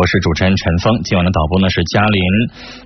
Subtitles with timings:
[0.00, 0.96] 我是主持人陈峰。
[1.04, 2.22] 今晚的导播呢是嘉林。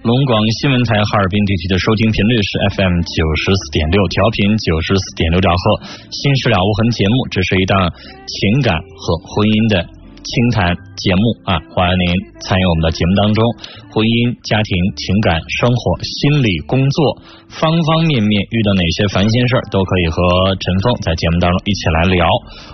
[0.02, 5.86] 龙广新闻台哈尔滨地区的收听频率是 FM 九十四点六，调频九十四点六兆赫。
[6.10, 7.86] 心事了无痕节目，这是一档
[8.26, 9.86] 情感和婚姻的。
[10.24, 12.06] 清谈节目啊，欢迎您
[12.40, 13.44] 参与我们的节目当中。
[13.92, 17.20] 婚姻、家庭、情感、生活、心理、工作，
[17.52, 20.16] 方方面面遇到哪些烦心事儿，都可以和
[20.56, 22.24] 陈峰在节目当中一起来聊。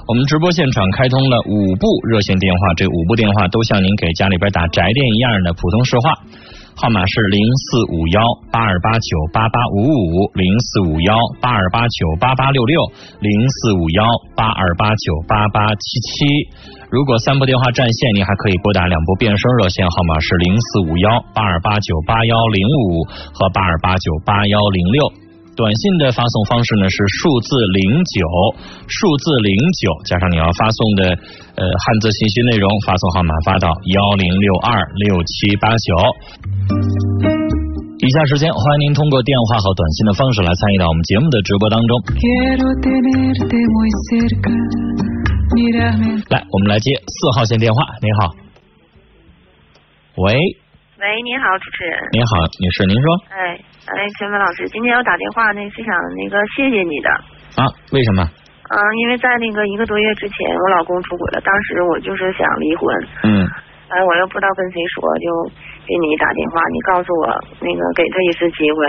[0.07, 6.14] 我们直播现场开通了五部热线电话，这五部电话都像您给家里边打宅电一样的普通市话。
[6.80, 12.80] 号码是零四五幺八二八九八八五五，零四五幺八二八九八八六六，
[13.21, 14.02] 零四五幺
[14.34, 16.24] 八二八九八八七七。
[16.88, 23.04] 如果三部电话占线，您还可以拨打两部变声热线，号码是零四五幺八二八九八幺零五
[23.35, 25.29] 和八二八九八幺零六。
[25.57, 28.25] 短信的发送方式呢是数字零九，
[28.89, 31.03] 数字零九加上你要发送的
[31.57, 35.94] 呃汉字信息内容，发送号码发到幺零六二六七八九。
[38.00, 42.00] 以下时间欢迎您通过电话和短信的方式来参与到我们节目的直播当中。
[46.30, 47.84] 来，我们来接四号线电话。
[48.00, 48.33] 你好，
[50.17, 50.39] 喂，
[51.00, 51.96] 喂，您好，主持人。
[52.12, 53.06] 您好，女士，您说。
[53.32, 53.56] 哎。
[53.88, 57.08] 哎，陈文老师，今天我打电话呢是想那个谢谢你的
[57.56, 57.64] 啊？
[57.96, 58.20] 为什么？
[58.68, 62.84] 嗯，因为在那个一个多月之前，我老公出轨了，当时我就是想离婚。
[63.24, 63.48] 嗯。
[63.88, 65.26] 哎，我又不知道跟谁说，就
[65.91, 67.27] 给你打电话，你告诉我
[67.58, 68.86] 那个给他一次机会，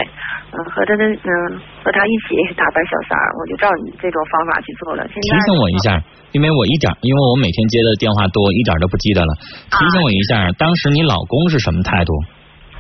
[0.54, 1.34] 嗯，和他的嗯
[1.82, 5.02] 和他一起打败小三儿，我就照你这种方法去做了。
[5.10, 5.98] 提醒我一下，
[6.38, 9.34] 因为我一点，因为我每天接的电话多，一点都不记得了。
[9.74, 12.14] 提醒我一下，当时你老公是什么态度？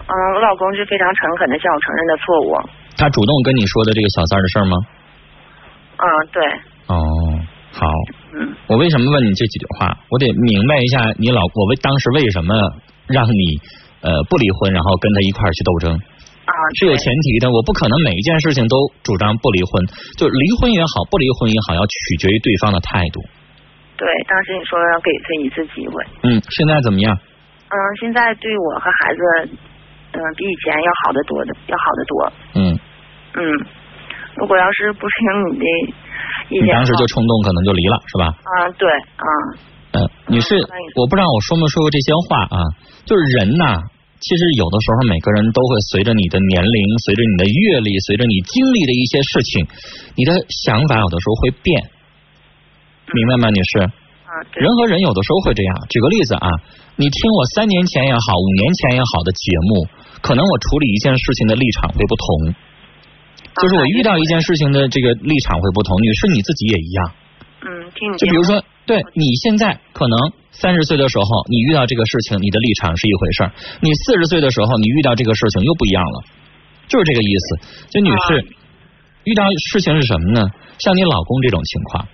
[0.05, 2.53] 嗯，我老公是非常诚恳的向我承认的错误。
[3.01, 4.77] 他主动跟你说的这个小三的事吗？
[5.97, 6.43] 嗯，对。
[6.93, 7.01] 哦，
[7.73, 7.87] 好。
[8.37, 8.53] 嗯。
[8.67, 9.97] 我为什么问你这几句话？
[10.09, 12.53] 我得明白一下你老我为当时为什么
[13.07, 13.59] 让你
[14.01, 15.93] 呃不离婚，然后跟他一块儿去斗争。
[15.93, 16.53] 啊。
[16.79, 19.85] 是有前提的，我不可能每一件事情都主张不离婚。
[20.17, 23.21] 就离婚也好，不离婚也好，要取决于对方的态度。
[23.97, 25.93] 对，当时你说要给他一次机会。
[26.23, 27.13] 嗯，现在怎么样？
[27.69, 29.57] 嗯，现在对我和孩子。
[30.13, 32.33] 嗯，比以前要好得多的，要好得多。
[32.55, 32.75] 嗯
[33.33, 33.39] 嗯，
[34.35, 35.63] 如果要是不听你的
[36.49, 38.25] 意见，你当时就冲动，可能就离了，是吧？
[38.43, 39.25] 啊，对，啊。
[39.91, 40.55] 嗯，女士，
[40.95, 42.57] 我不知道我说没说过这些话啊。
[43.03, 49.67] 就是人呐，其实有的时候每个人都会随着你的年龄、随着你的阅历、随着你经历的一些事情，
[50.15, 51.91] 你的想法有的时候会变，
[53.11, 53.79] 明白吗，女士？
[53.83, 55.75] 啊，人和人有的时候会这样。
[55.89, 56.47] 举个例子啊，
[56.95, 59.87] 你听我三年前也好，五年前也好的节目。
[60.21, 62.53] 可能我处理一件事情的立场会不同，
[63.59, 65.99] 就是我遇到一件事情的这个立场会不同。
[65.99, 67.11] 女士你自己也一样。
[67.65, 68.17] 嗯，听你。
[68.17, 70.17] 就比如说，对你现在可能
[70.51, 73.49] 三十岁的时候，你遇到这个事情，你的立场是一回事儿；
[73.81, 76.23] 你四十岁的时候，你遇到这个事情又不一样了，
[76.87, 77.89] 就是这个意思。
[77.89, 78.45] 就女士
[79.23, 80.49] 遇到事情是什么呢？
[80.79, 82.07] 像你老公这种情况，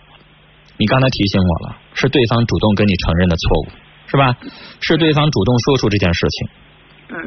[0.77, 3.67] 你刚才提醒我了，是对方主动跟你承认的错误，
[4.07, 4.37] 是吧？
[4.81, 6.49] 是对方主动说出这件事情。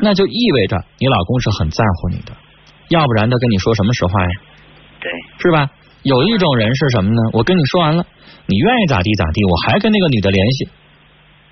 [0.03, 2.37] 那就意味着你老公是很在乎你的，
[2.91, 4.31] 要不然他跟你说什么实话呀？
[5.01, 5.71] 对，是吧？
[6.03, 7.21] 有一种人是什么呢？
[7.33, 8.05] 我跟你说完了，
[8.51, 10.69] 你愿意咋地咋地，我还跟那个女的联系，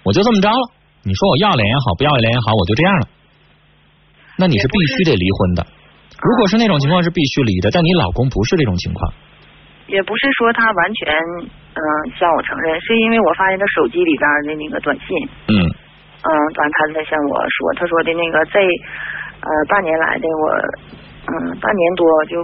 [0.03, 0.64] 我就这么着了。
[1.06, 3.06] 你说我要脸也好，不要脸也好，我就这样了。
[4.34, 5.62] 那你是必须得离婚的。
[6.19, 9.14] 如果是那种情况是必须离的，但你老公不是这种情况。
[9.86, 11.14] 也不是说他完全
[11.78, 11.81] 嗯
[12.19, 15.06] 向我承认，是因为我发现他手机里边的那个短信。
[15.54, 15.54] 嗯。
[16.19, 16.28] 嗯，
[16.59, 18.59] 完他才向我说，他说的那个这
[19.38, 20.44] 呃半年来的我
[21.30, 21.32] 嗯
[21.62, 22.42] 半年多就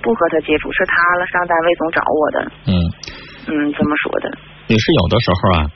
[0.00, 2.38] 不和他接触，是他了上单位总找我的。
[2.70, 2.72] 嗯
[3.46, 4.38] 嗯，这么说的。
[4.68, 5.70] 也是有的时候啊，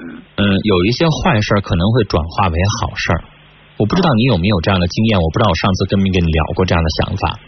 [0.00, 3.24] 嗯嗯，有一些坏事可能会转化为好事儿。
[3.78, 7.38] 我不知道你有没有这样的经验，我不知道我上次跟没跟你聊过这样的想法。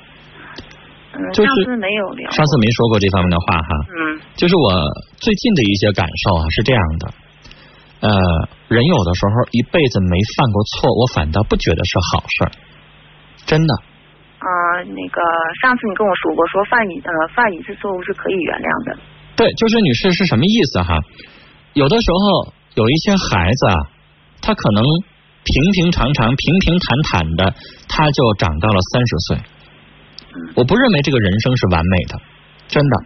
[1.15, 2.31] 嗯，上次没有聊。
[2.31, 3.69] 上次没说过这方面的话哈。
[3.89, 4.21] 嗯。
[4.37, 4.85] 就是我
[5.17, 7.11] 最近的一些感受啊，是这样的。
[8.01, 8.11] 呃，
[8.69, 12.51] 人有的时候一辈子没犯过错，我反倒不觉得是好事儿，
[13.45, 13.75] 真的。
[14.39, 14.47] 啊，
[14.87, 15.19] 那个
[15.61, 18.99] 上次你跟我说过，说犯一呃犯一次错误是可以原谅的。
[19.39, 20.99] 对，就是女士是什么意思哈？
[21.73, 23.77] 有的时候有一些孩子啊，
[24.43, 27.55] 他可能平平常常、平平坦坦的，
[27.87, 29.39] 他就长到了三十岁。
[30.57, 32.21] 我不认为这个人生是完美的，
[32.67, 32.97] 真的。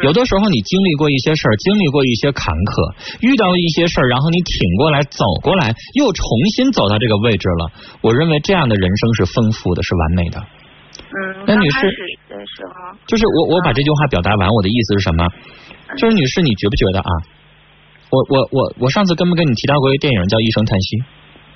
[0.00, 6.24] 有的时候你经历过一些事儿，经历过一些坎坷，遇到一些事儿，然后你挺过来，走过来，又重
[6.56, 7.72] 新走到这个位置了。
[8.00, 10.42] 我认为这样的人生是丰富的，是完美的。
[11.48, 11.80] 嗯，那女士
[12.28, 15.24] 的时候，就是我我把这句话表达完，我的意思是什么？
[15.96, 17.10] 就是女士，你觉不觉得啊？
[18.10, 20.96] 我我我我上次跟没跟你提到过一个电影叫《一声叹息》？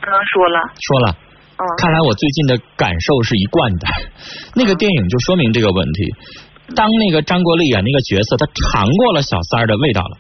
[0.01, 0.59] 刚，说了。
[0.81, 1.17] 说了。
[1.57, 1.63] 嗯。
[1.77, 3.87] 看来我最近的感受是一贯的。
[4.57, 6.15] 那个电影就说明这个问题。
[6.75, 10.17] 当那个张国立演那个角色，他尝过了小三儿的味道了。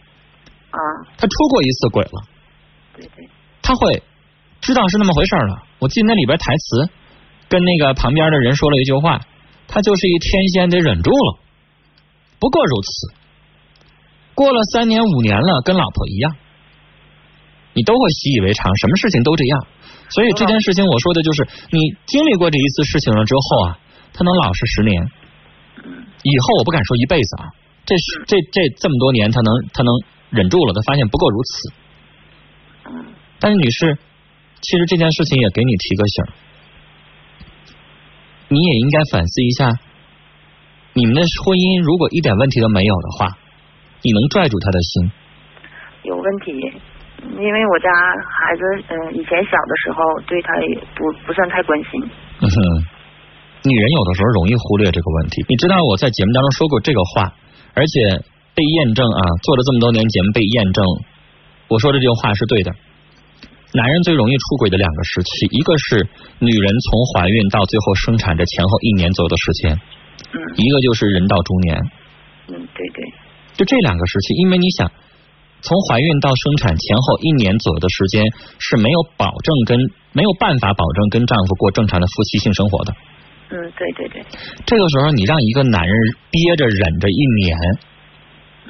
[0.72, 0.78] 啊。
[1.16, 2.24] 他出过一次轨了。
[2.96, 3.28] 对对。
[3.62, 4.02] 他会
[4.60, 5.64] 知道是那么回事了。
[5.78, 6.90] 我记得那里边台词
[7.48, 9.20] 跟那个旁边的人说了一句话
[9.72, 11.38] ：“他就是一天仙，得忍住了。”
[12.38, 12.88] 不过如此。
[14.34, 16.36] 过了三年五年了，跟老婆一样，
[17.72, 19.66] 你都会习以为常，什么事情都这样。
[20.10, 23.78] 所以这件事情，我说的就是你经历过这一次事情了之后啊，
[24.12, 25.02] 他能老实十年。
[26.22, 27.48] 以后我不敢说一辈子啊，
[27.86, 27.96] 这
[28.26, 29.94] 这这这么多年，他能他能
[30.30, 31.72] 忍住了，他发现不过如此。
[33.38, 33.98] 但是女士，
[34.60, 36.24] 其实这件事情也给你提个醒，
[38.52, 39.72] 你也应该反思一下，
[40.93, 43.40] 你们的婚姻如果一点问题都没有的话。
[44.04, 45.12] 你能拽住他的心？
[46.02, 46.50] 有问题，
[47.38, 47.87] 因为我家
[48.19, 52.02] 孩子嗯以前小的时候对他也不不算太关心。
[52.43, 52.56] 嗯哼，
[53.62, 55.46] 女人有的时候容易忽略这个问题。
[55.46, 57.31] 你知道我在节目当中说过这个话，
[57.78, 58.26] 而且
[58.58, 60.82] 被验证啊，做了这么多年节目被验证，
[61.69, 62.75] 我说的这句话是对的。
[63.72, 66.06] 男人最容易出轨的两个时期，一个是
[66.38, 69.80] 女人从怀孕到最后生产这前后一年左右的时间，
[70.32, 71.76] 嗯，一个就是人到中年。
[72.48, 73.04] 嗯，对对。
[73.54, 74.90] 就这两个时期，因为你想，
[75.62, 78.24] 从怀孕到生产前后一年左右的时间
[78.58, 79.78] 是没有保证跟
[80.12, 82.94] 没有办法保证跟丈夫过正常的夫妻性生活的。
[83.50, 84.24] 嗯，对对对。
[84.66, 85.96] 这个时候你让一个男人
[86.30, 87.56] 憋着忍着一年，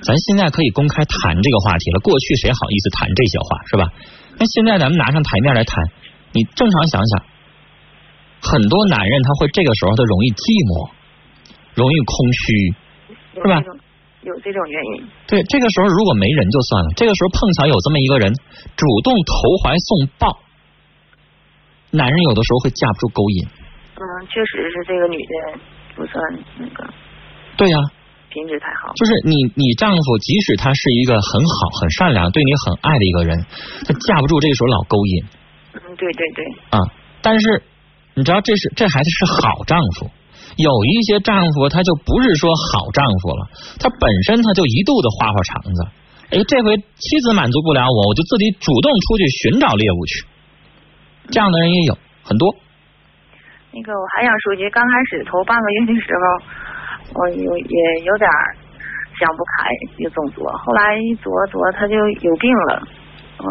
[0.02, 1.98] 咱现在可以公开谈这个话题了。
[2.00, 3.86] 过去谁好意思谈这些话是吧？
[4.42, 5.78] 那现在咱们拿上台面来谈，
[6.32, 7.22] 你正常想想，
[8.42, 10.90] 很多男人他会这个时候他容易寂寞，
[11.78, 12.42] 容易空虚，
[13.38, 13.62] 是吧？
[14.26, 18.34] 有这种原因，对，这个时候如果没人就算了，这个时候碰巧有这么一个人
[18.74, 19.30] 主动投
[19.62, 20.42] 怀送抱，
[21.94, 23.46] 男人有的时候会架不住勾引。
[23.94, 25.34] 嗯，确实是这个女的
[25.94, 26.18] 不算
[26.58, 26.82] 那个。
[27.56, 27.78] 对呀。
[28.32, 28.92] 品质才好。
[28.96, 33.44] 就是你，你丈夫即使他是一个很好、很善良、对你很爱的一个人，
[33.84, 35.24] 他架不住这个时候老勾引。
[35.74, 36.40] 嗯，对对对。
[36.70, 36.80] 啊，
[37.20, 37.62] 但是
[38.14, 40.10] 你知道，这是这孩子是好丈夫。
[40.56, 43.48] 有一些丈夫，他就不是说好丈夫了，
[43.80, 45.88] 他本身他就一肚子花花肠子。
[46.28, 50.26] 哎，这回妻子满足不了我，我就自己主动出去寻找猎物去。
[51.30, 52.54] 这样的人也有很多。
[53.72, 56.24] 那个我还想说一句，刚开始头半个月的时候，
[57.14, 58.28] 我有也有点
[59.18, 59.68] 想不开，
[59.98, 60.46] 就总作。
[60.64, 62.82] 后来一琢琢，他就有病了。
[63.42, 63.46] 嗯，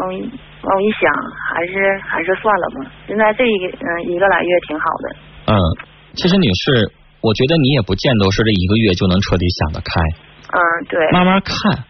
[0.62, 1.04] 我一想，
[1.52, 2.90] 还是还是算了吧。
[3.06, 5.06] 现在这一个嗯一个来月挺好的。
[5.52, 5.56] 嗯。
[6.14, 10.00] 其实女士，我觉得你也不见得是这一个月就能彻底想得开。
[10.52, 10.58] 嗯，
[10.88, 11.10] 对。
[11.12, 11.84] 慢慢看。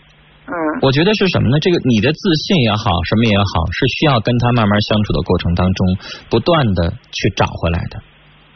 [0.46, 0.54] 嗯。
[0.82, 1.58] 我觉得是什么呢？
[1.60, 5.96] 这个你的自信也好，什么也好，是需要跟他慢慢相处的过程当中，
[6.30, 8.02] 不断的去找回来的。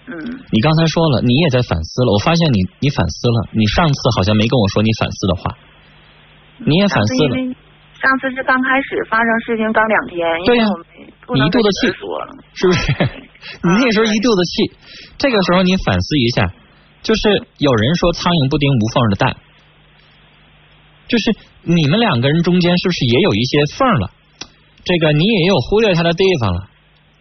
[0.07, 0.41] 嗯。
[0.51, 2.13] 你刚才说了，你也在反思了。
[2.13, 3.49] 我发现你，你反思了。
[3.53, 5.57] 你上次好像没跟我说你反思的话。
[6.59, 7.37] 你也反思了。
[7.97, 10.21] 上次是刚开始发生事情刚两天。
[10.45, 10.67] 对呀。
[11.35, 11.87] 你一肚子气，
[12.55, 12.93] 是不是？
[13.67, 14.71] 你那时候一肚子气，
[15.19, 16.53] 这个时候你反思一下，
[17.03, 19.37] 就是有人说苍蝇不叮无缝的蛋，
[21.09, 24.11] 就是你们两个人中间是不是也有一些缝了？
[24.85, 26.69] 这个你也有忽略他的地方了，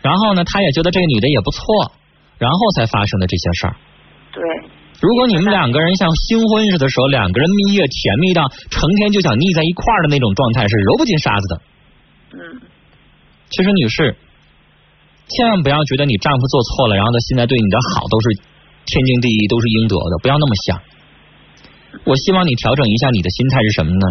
[0.02, 1.64] 然后呢，他也觉得这个女的也不错，
[2.38, 3.76] 然后才发生的这些事儿。
[4.32, 4.42] 对。
[5.02, 11.62] 如果你们两个人像新婚似的时候，两个人蜜月甜蜜到成天就想腻在一块儿的那种状态，是揉不进沙子的。
[12.34, 12.62] 嗯。
[13.50, 14.16] 其实，女士，
[15.28, 18.30] 千万不要觉得你丈夫做错了，然后他现在对你的好都是
[18.86, 20.82] 天经地义，都是应得的，不要那么想。
[22.06, 24.08] 我希望你调整一下你的心态是什么呢？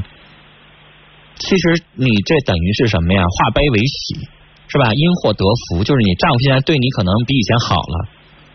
[1.36, 3.24] 其实你这等于是什么呀？
[3.24, 4.20] 化悲为喜，
[4.68, 4.94] 是吧？
[4.94, 8.08] 因祸得福，就是你丈夫现在对你可能比以前好了，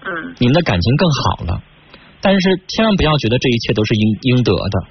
[0.06, 1.62] 嗯，你们的感情更好了。
[2.22, 4.88] 但是千万不要觉得这一切都是应应得的。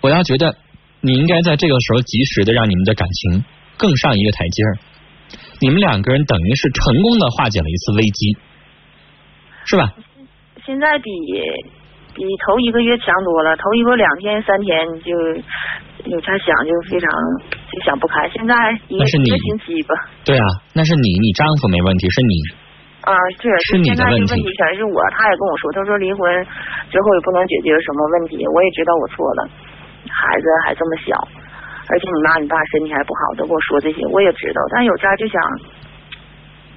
[0.00, 0.56] 我要觉得
[1.00, 3.44] 你应该在这个时候及时的让你们的感情。
[3.76, 4.78] 更上一个台阶儿，
[5.58, 8.38] 你们两个人等于是成功的化解了一次危机，
[9.64, 9.92] 是吧？
[10.64, 11.10] 现在比
[12.14, 15.10] 比头一个月强多了，头一个两天三天就
[16.08, 17.10] 有啥想就非常
[17.66, 18.54] 就想不开，现在
[18.86, 19.24] 一个星
[19.66, 19.94] 期吧。
[20.24, 22.34] 对啊，那是你，你丈夫没问题，是你
[23.04, 24.96] 啊，是是你的问题，问题全是我。
[25.12, 26.24] 他也跟我说，他说离婚
[26.88, 29.48] 之后也不能解决什么问题，我也知道我错了，
[30.08, 31.12] 孩子还这么小。
[31.86, 34.60] 而且你妈你爸身体还不好，都跟我说这些，我也知道。
[34.72, 35.36] 但有家就想，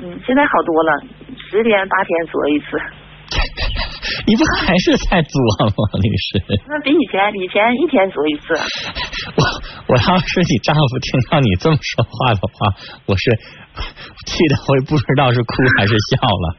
[0.03, 0.91] 嗯，现在好多了，
[1.49, 2.65] 十天八天做一次。
[4.27, 6.43] 你不还是在作吗，女士？
[6.67, 8.53] 那比以前以前一天作一次。
[9.35, 9.43] 我
[9.87, 12.75] 我要是你丈夫，听到你这么说话的话，
[13.07, 13.31] 我是
[14.25, 16.55] 气的我也不知道是哭还是笑了，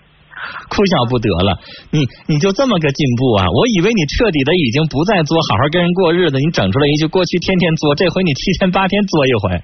[0.70, 1.58] 哭笑不得了。
[1.90, 3.46] 你你就这么个进步啊？
[3.50, 6.38] 我以为你彻底的已经不再作，好好跟人过日子。
[6.38, 9.62] 你整出来一句过去天天作，这回你七天八天作一回。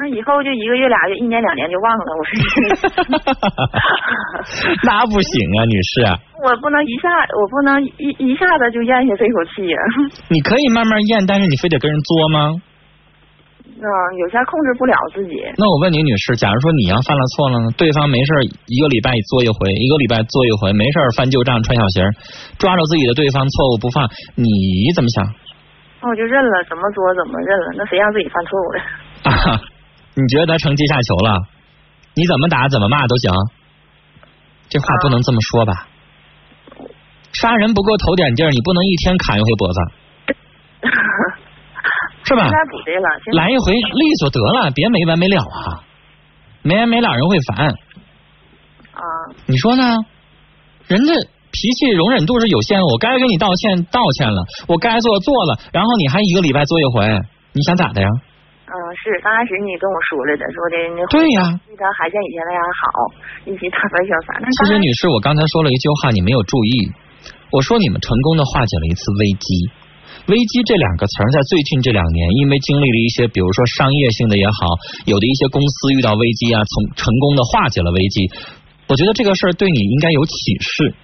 [0.00, 2.04] 那以后就一个月俩月，一年两年就忘了。
[2.16, 2.32] 我说
[4.88, 6.00] 那不行啊，女士。
[6.42, 9.76] 我不能一下，我不能一一下子就咽下这口气呀。
[10.28, 12.62] 你可以慢慢咽，但是你非得跟人作吗？
[13.80, 13.88] 嗯，
[14.20, 15.40] 有些控制不了自己。
[15.56, 17.70] 那我问你，女士，假如说你要犯了错了呢？
[17.80, 22.04] 对方没事一个礼拜做一回，一个礼拜做一回，没事翻旧账穿小鞋，
[22.58, 24.04] 抓着自己的对方错误不放，
[24.36, 25.24] 你怎么想？
[26.02, 27.66] 那我就认了，怎么作怎么认了。
[27.76, 28.78] 那谁让自己犯错误的？
[29.56, 29.60] 啊。
[30.12, 31.38] 你觉得他成阶下囚了？
[32.14, 33.32] 你怎么打怎么骂都行，
[34.68, 35.86] 这话不能这么说吧？
[37.32, 39.80] 杀人不够头点劲儿，你不能一天砍一回脖子，
[42.30, 42.48] 是吧？
[43.32, 45.82] 来一回利索得了，别没完没了啊！
[46.62, 47.66] 没完没了人会烦。
[47.66, 49.02] 啊，
[49.46, 49.98] 你说呢？
[50.86, 51.12] 人家
[51.50, 57.20] 脾气容忍度是有限，我该给你道歉道歉了，我该做做了，然后你还一个礼拜做一回，
[57.52, 58.08] 你想咋的呀？
[58.70, 62.86] 嗯，是刚开始你跟我说了的，说的那对呀，对他还像以前那样好，
[63.50, 64.38] 一起打发小三。
[64.52, 66.92] 其实女士，我刚才说了一句话，你没有注意。
[67.50, 69.70] 我说你们成功的化解了一次危机。
[70.30, 78.30] 危机这两个词儿在最近这两年，因为经历了一些，比如说商业性的也好，有的一些公司遇到危机啊，从成功的化解了危机。
[78.86, 80.94] 我觉得这个事儿对你应该有启示。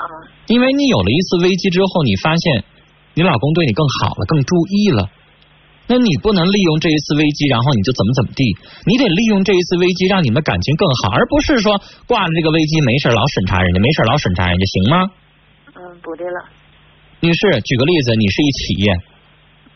[0.00, 0.04] 啊。
[0.48, 2.64] 因为你有了一次危机之后，你发现
[3.12, 5.10] 你老公对你更好了，更注意了。
[5.86, 8.56] 那你不能利用这一次危机，然后你就怎么怎么地？
[8.86, 15.10] 你得利用这一次危机，让你们感情更好，而不是说挂了这个危机没事老审查人家，没事老审查人家，行吗？
[15.76, 16.63] 嗯，不对了。
[17.24, 18.92] 女士，举个例子，你是一企业，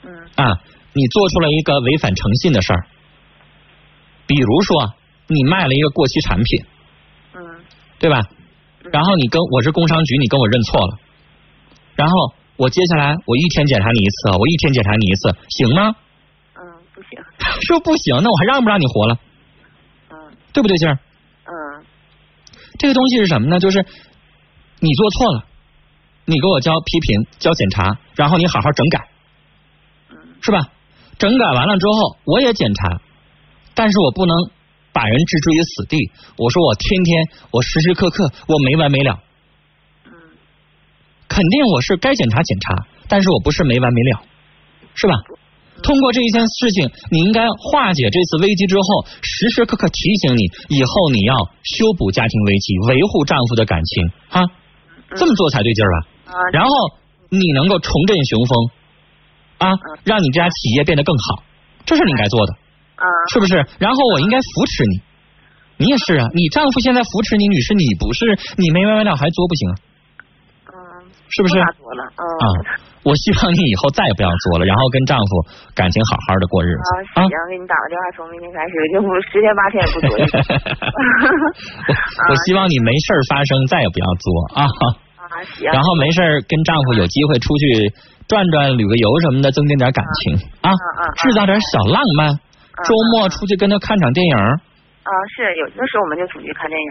[0.05, 0.61] 嗯，啊，
[0.93, 2.87] 你做出了一个违反诚信的事儿，
[4.27, 4.95] 比如说
[5.29, 6.65] 你卖了一个过期产品，
[7.35, 7.41] 嗯，
[7.99, 8.29] 对吧？
[8.93, 10.99] 然后你跟我是工商局，你跟我认错了，
[11.97, 12.35] 然后。
[12.59, 15.95] 我接下来我一天检查你一次，我一天检查你一次，行吗？
[16.57, 16.61] 嗯，
[16.93, 17.11] 不行。
[17.63, 19.17] 说不行，那我还让不让你活了？
[20.11, 20.17] 嗯，
[20.53, 20.99] 对不对劲儿？
[21.47, 21.87] 嗯。
[22.77, 23.61] 这个东西是什么呢？
[23.61, 23.87] 就是
[24.81, 25.45] 你做错了，
[26.29, 29.09] 你给我交批评、交检查，然后你好好整改，
[30.43, 30.69] 是吧？
[31.19, 33.01] 整改完了之后，我也检查，
[33.75, 34.37] 但是我不能
[34.93, 36.13] 把人置之于死地。
[36.37, 39.21] 我说我天天，我时时刻刻，我没完没了。
[41.29, 44.21] 肯定我是该检查检查，但是我不是没完没了，
[44.95, 45.15] 是吧？
[45.83, 54.43] 通过这一件事情，你应该化解这次危机之后，时时刻刻提醒你，以后你要修补家庭危机，维护丈夫的感情，哈，
[55.17, 56.09] 这么做才对劲儿吧？
[56.53, 56.71] 然后
[57.31, 58.71] 你能够重振雄风，
[59.59, 59.69] 啊，
[60.05, 61.43] 让你这家企业变得更好，
[61.85, 62.53] 这是你应该做的，
[62.97, 63.67] 啊，是不是？
[63.79, 65.01] 然后我应该扶持你，
[65.85, 69.75] 你也是啊，你丈夫现在扶持你，女士你不是，你没完没了还作不行啊？
[71.29, 71.59] 是不是？
[71.59, 71.67] 啊，
[73.05, 75.25] 我希望你以后再也不要作了，然后跟丈夫
[75.75, 76.79] 感情好好的过日子。
[77.15, 80.17] 啊，行，给你打个电话，从明天开始就不十天八天也不作。
[82.31, 84.67] 我希望你没事发生，再也不要作啊。
[85.73, 87.93] 然后没事跟丈夫有机会出去
[88.27, 90.73] 转转、旅个游什么的，增进点感情啊，
[91.17, 92.39] 制造点小浪漫。
[92.85, 94.37] 周末出去跟他看场电影。
[94.37, 96.89] 啊，是有的时候我们就出去看电影。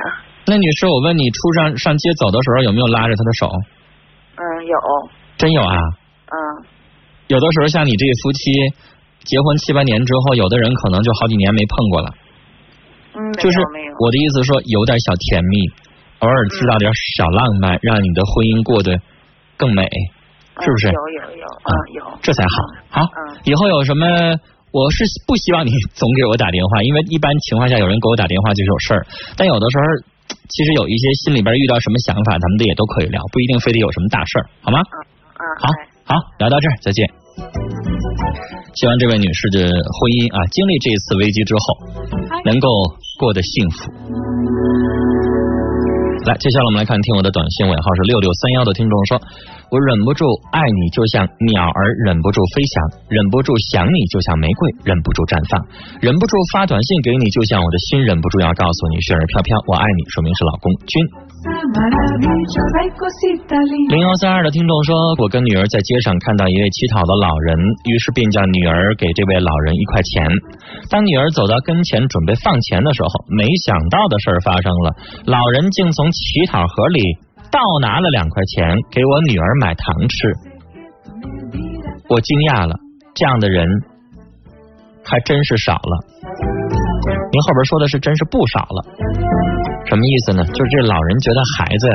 [0.48, 3.50] 那女士，我问你，出上上街走的时候有没有拉着他的手？
[4.36, 4.75] 嗯，有，
[5.38, 5.77] 真有啊。
[6.27, 6.36] 嗯，
[7.27, 8.51] 有的时候像你这夫妻
[9.24, 12.10] 结婚七八年之后，有的人可能就好几年没碰过了。
[13.15, 13.60] 嗯，就是
[14.00, 15.58] 我的意思说，有点小甜蜜，
[16.19, 19.00] 偶尔制造点小浪漫，让你的婚姻过得
[19.57, 19.88] 更美，
[20.62, 20.88] 是不是？
[20.88, 22.55] 有有有啊，有，这才好。
[22.89, 23.07] 好，
[23.45, 24.05] 以后有什么，
[24.71, 29.05] 我是不希望你总给我打电话，因为一般情况下有人给我打电话就是有事儿，
[29.36, 29.83] 但有的时候。
[30.50, 34.79] 其实有一些心里边遇到什么想法，咱们的也都可以聊，不一定非得有什么大事儿，好吗？
[34.79, 35.71] 嗯好，
[36.03, 37.07] 好，聊到这儿，再见。
[38.75, 41.62] 希望这位女士的婚姻啊，经历这一次危机之后，
[42.43, 42.67] 能够
[43.19, 43.89] 过得幸福。
[46.27, 49.22] 来，接下来我们来看听我的短信尾号是六六三幺的听众说。
[49.69, 52.79] 我忍不住爱你，就像鸟儿忍不住飞翔；
[53.12, 55.59] 忍不住想你，就像玫瑰忍不住绽放；
[56.00, 61.03] 忍不住发短信给你，就像我的心忍不住要告诉你，雪儿飘飘，我爱你，说明是老公君。
[63.91, 67.59] 零幺三二的听众说，我跟女儿在街上看到一位乞讨的老人，
[67.91, 70.27] 于是便叫女儿给这位老人一块钱。
[70.89, 74.95] 当女儿走到跟前准备放钱的时候，没想到的事儿发生了，
[75.25, 77.26] 老人竟从乞讨盒里。
[77.51, 80.34] 倒拿了两块钱给我女儿买糖吃。
[82.10, 82.75] 我惊讶了，
[83.13, 83.68] 这样的人
[85.04, 85.96] 还真是少了。
[87.32, 88.86] 您后边说的是真是不少了，
[89.86, 90.44] 什么意思呢？
[90.46, 91.88] 就是这老人觉得孩子，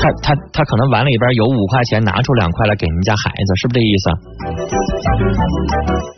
[0.00, 4.10] 他他他可能碗里边有五块钱，拿出两块来给您家孩子，是不是这意思？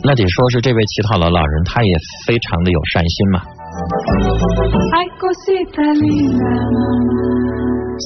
[0.04, 1.92] 那得说是这位乞讨的老人，他也
[2.26, 3.42] 非常的有善心嘛。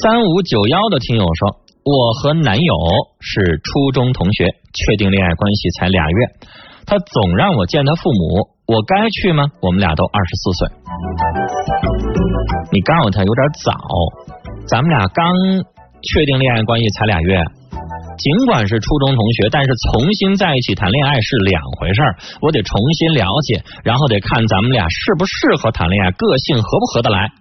[0.03, 2.75] 三五九幺的听友说，我和男友
[3.21, 4.45] 是初中同学，
[4.75, 6.17] 确定恋爱关系才俩月，
[6.87, 9.45] 他总让我见他父母，我该去吗？
[9.63, 10.69] 我们俩都二十四岁，
[12.73, 13.73] 你告诉他有点早，
[14.67, 15.35] 咱们俩刚
[16.03, 17.43] 确定恋爱关系才俩月。
[18.21, 22.17] 尽管是初中同学，但是重新在一起谈恋爱是两回事儿。
[22.43, 27.33] 我得重新了解，然后得看咱们俩适不适合谈恋爱，个性合不合得来，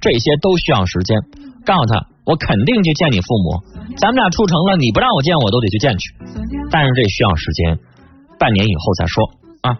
[0.00, 1.20] 这些都需要时间。
[1.66, 3.60] 告诉他，我肯定去见你父母，
[4.00, 6.14] 咱们俩处成了，你不让我见我都得去见去。
[6.70, 7.78] 但是这需要时间，
[8.40, 9.28] 半年以后再说
[9.60, 9.76] 啊。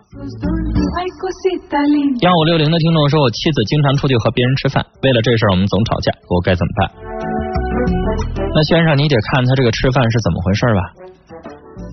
[2.21, 6.93] 幺五六零的听众说，我妻子经常出去和别人吃饭，为了这事我们总吵架，我该怎么办？
[8.55, 10.81] 那先生，你得看他这个吃饭是怎么回事吧。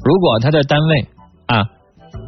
[0.03, 1.07] 如果他在单位
[1.47, 1.63] 啊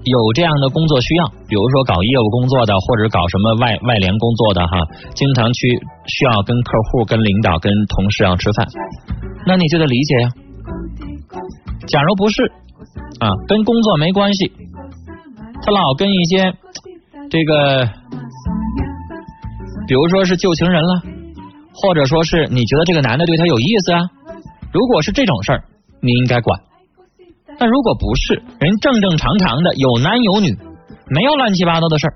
[0.04, 4.78] 有这样的工作需要，比如说搞业务工作的，或者搞什么外外联工作的哈，
[5.16, 8.68] 经常去需要跟客户、跟领导、跟同事要吃饭，
[9.46, 10.30] 那你就得理解呀。
[11.88, 12.44] 假如不是
[13.20, 14.52] 啊，跟工作没关系，
[15.64, 16.54] 他老跟一些
[17.30, 17.86] 这个，
[19.88, 21.17] 比如说是旧情人了。
[21.80, 24.02] 或者说是你觉得这个男的对他有意思啊？
[24.74, 25.64] 如果是这种事儿，
[26.02, 26.60] 你应该管。
[27.60, 30.58] 但如果不是，人正正常常的有男有女，
[31.10, 32.14] 没有乱七八糟的事儿，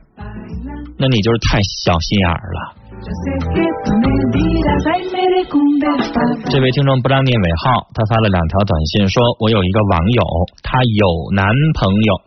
[0.97, 2.75] 那你就是太小心眼儿了。
[6.49, 10.23] 这位听众不让念尾号，他发了两条短信，说我有一个网友，
[10.61, 12.21] 他有男朋友，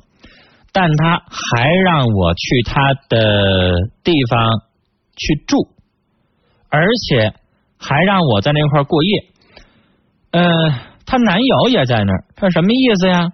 [0.72, 4.62] 但他还让我去他的地方
[5.16, 5.73] 去住。
[6.74, 7.32] 而且
[7.78, 9.24] 还让我在那块过夜，
[10.32, 10.42] 嗯，
[11.06, 13.30] 她男友也在那儿，他什么意思呀？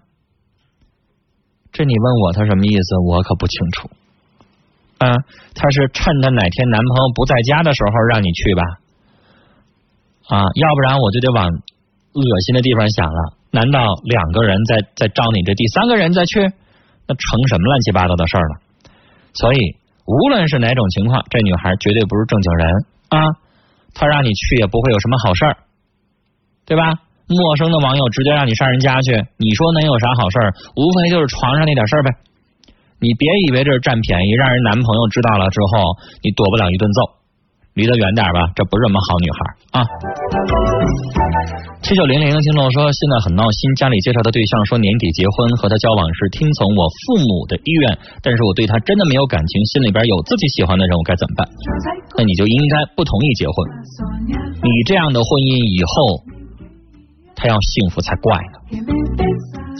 [1.72, 3.88] 这你问我他什么意思，我可不清楚。
[4.98, 5.16] 啊，
[5.55, 8.62] 他是趁他哪天男朋友不在家的时候让你去吧？
[10.29, 13.37] 啊，要不然我就得往恶心的地方想了。
[13.53, 16.40] 难道两个人在在招你，这第三个人再去，
[17.09, 18.61] 那成什么乱七八糟的事了？
[19.33, 19.59] 所以
[20.05, 22.66] 无论是哪种情况，这女孩绝对不是正经人。
[23.11, 23.18] 啊，
[23.92, 25.57] 他让你去也不会有什么好事儿，
[26.64, 26.94] 对吧？
[27.31, 30.55] 陌生的网友直接让你上人家去，你说能有啥好事儿？
[30.75, 32.11] 无非就是床上那点事儿呗。
[32.99, 37.19] 你别以为这是占便宜，让人男朋友知道了之后，你躲不了一顿揍。
[37.74, 39.38] 离得远点吧，这不是什么好女孩
[39.78, 39.87] 啊。
[41.83, 51.48] 七九零零听众说，现在很闹心，家里介绍的对象说年底结婚，和他交往是听从我父母的意愿，但是我对他真的没有感情，心里边有自己喜欢的人，我该怎么办？
[52.18, 53.54] 那你就应该不同意结婚，
[54.62, 56.26] 你这样的婚姻以后
[57.35, 58.59] 他要幸福才怪呢。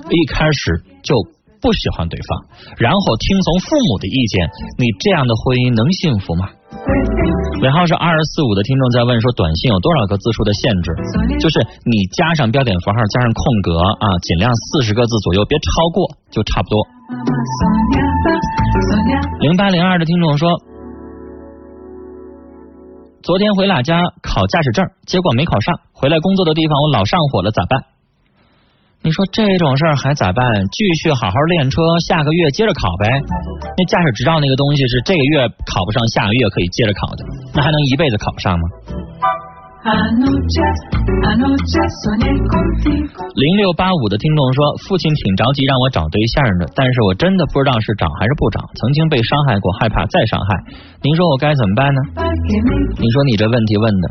[0.09, 1.14] 一开始就
[1.61, 2.46] 不喜欢对方，
[2.79, 4.48] 然后听从父母的意见，
[4.79, 6.48] 你这样的婚姻能幸福吗？
[7.62, 10.94] 尾号是二四五的听众在问说，短信有多少个字数的限制？
[11.38, 16.87] 就是你加上标点符号，加上空格啊，尽量四十个字左右，别超过就差不多。
[19.40, 20.48] 零八零二的听众说，
[23.22, 27.85] 昨天回老家考驾驶证，结果没考上，回来工作的地方我老上火了，咋办？
[29.02, 30.44] 你说这种事儿还咋办？
[30.68, 33.08] 继续好好练车，下个月接着考呗。
[33.78, 38.64] 那驾驶执照那个东西是这个月考不上，下个月可以接着考的，那还能一辈子考上吗？
[43.35, 48.61] 零六八五的听众说，父亲挺着急让我找对象的，但是我真的不知道是找还是不找。
[48.77, 50.49] 曾经被伤害过，害怕再伤害。
[51.01, 52.01] 您说我该怎么办呢？
[53.01, 54.09] 你说你这问题问的，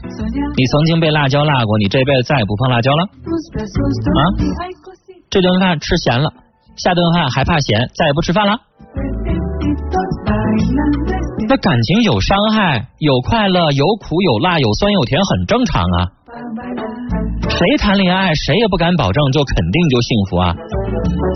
[0.57, 4.21] 你曾经被辣椒辣过，你这辈子再也不碰辣椒了啊？
[5.29, 6.33] 这顿饭吃咸了，
[6.77, 8.57] 下顿饭还怕咸，再也不吃饭了？
[11.49, 16.05] 那感情有伤害，有快乐，有苦有辣，有酸有甜，很正常啊。
[17.49, 20.53] 谁谈恋爱，谁也不敢保证就肯定就幸福啊。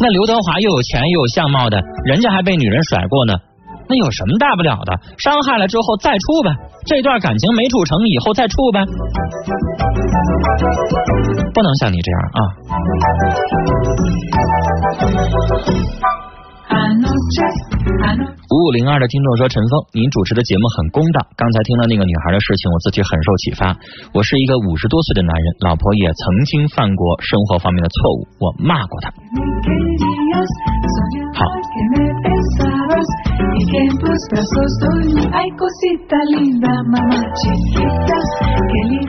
[0.02, 3.34] 那刘德华又有钱又有相貌的，人家还被女人甩过呢。
[3.90, 4.94] 那有什么大不了的？
[5.18, 6.52] 伤害了之后再处呗，
[6.86, 8.86] 这段感情没处成，以后再处呗。
[11.56, 12.40] 不能像你这样啊。
[18.54, 21.26] 五五零二的听众说：“陈峰，您主持的节目很公道。
[21.36, 23.76] 刚才听到那个女孩的事情，我自己很受启发。
[24.14, 29.12] 我是一个五十多岁的男人，老婆也曾经犯过生活方面的错误，我骂过她。
[31.34, 31.46] 好，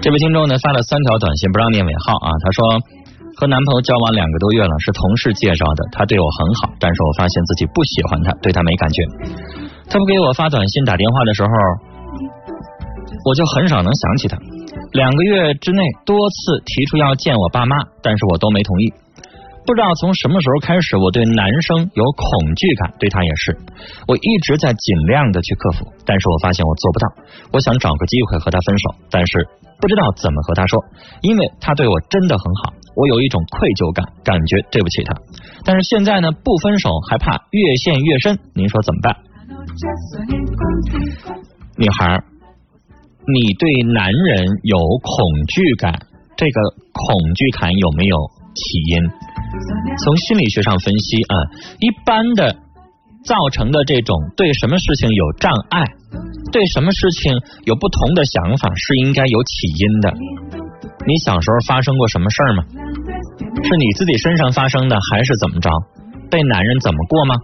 [0.00, 2.30] 这位听众呢发了三条短信，不让念尾号啊。
[2.42, 2.64] 他说。”
[3.36, 5.84] 和男朋友交往两个多月了，是同事介绍的。
[5.92, 9.02] 他对我很好，但是我发现自己不喜欢他，对他没感觉。
[9.90, 11.50] 他不给我发短信、打电话的时候，
[13.26, 14.38] 我就很少能想起他。
[14.92, 18.92] 两个月之内多次提出要见我爸妈，但是我都没同意。
[19.66, 23.56] 不知道从什么时候开始，我对男生有恐惧感，对他也是。
[24.06, 27.08] 我一直在尽量的去克服，但是我发现我做不到。
[27.52, 29.48] 我想找个机会和他分手，但是
[29.80, 30.78] 不知道怎么和他说，
[31.22, 32.74] 因为他对我真的很好。
[32.96, 35.14] 我有一种愧疚感，感觉对不起他，
[35.64, 39.16] 但是现在呢，不分手还怕越陷越深，您说怎么办？
[41.76, 42.22] 女孩，
[43.26, 45.12] 你对男人有恐
[45.48, 46.60] 惧感，这个
[46.92, 48.16] 恐惧感有没有
[48.54, 48.62] 起
[48.94, 49.10] 因？
[50.04, 51.34] 从心理学上分析啊，
[51.80, 52.56] 一般的
[53.24, 55.82] 造成的这种对什么事情有障碍，
[56.52, 57.32] 对什么事情
[57.64, 60.14] 有不同的想法，是应该有起因的。
[61.06, 62.64] 你小时候发生过什么事儿吗？
[63.62, 65.70] 是你自己身上发生的，还是怎么着？
[66.30, 67.34] 被男人怎么过吗？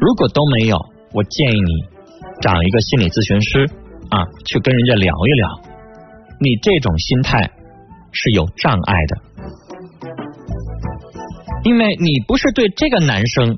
[0.00, 0.76] 如果都没有，
[1.12, 1.72] 我建议你
[2.40, 3.66] 找一个心理咨询师
[4.10, 5.72] 啊，去跟人家聊一聊。
[6.38, 7.50] 你这种心态
[8.12, 9.16] 是有障碍的，
[11.64, 13.56] 因为你不是对这个男生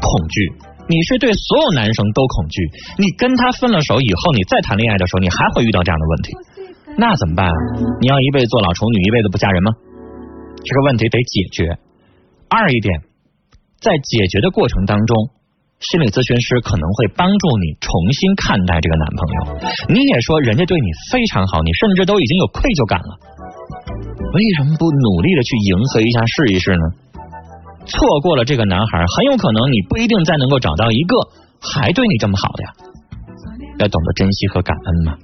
[0.00, 0.52] 恐惧，
[0.88, 2.62] 你是对所有男生都恐惧。
[2.98, 6.32] 你跟他分了手以后，你再谈恋爱的时候，你还会遇到这样的问题。
[6.96, 7.54] 那怎么办啊？
[8.00, 9.72] 你要一辈子做老处女，一辈子不嫁人吗？
[10.64, 11.78] 这个问题得解决。
[12.48, 13.00] 二一点，
[13.80, 15.30] 在解决的过程当中，
[15.80, 19.38] 心理咨询师可能会帮助你重新看待这个男朋友。
[19.88, 23.12] 你也说人家对你非常好，你甚至都已经有愧疚感了，
[24.36, 26.84] 为什么不努力的去迎合一下，试一试呢？
[27.86, 31.16] 错过了这个男孩，很有可能你不一定再能够找到一个
[31.58, 32.70] 还对你这么好的呀。
[33.80, 35.16] 要懂得珍惜和感恩嘛。